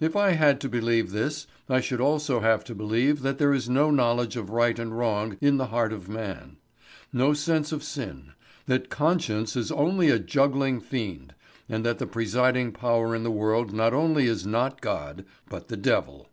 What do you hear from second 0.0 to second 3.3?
If I had to believe this I should also have to believe